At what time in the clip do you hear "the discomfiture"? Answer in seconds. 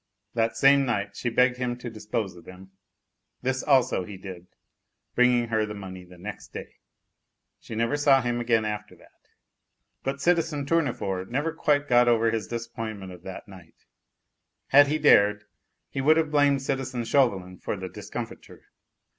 17.77-18.63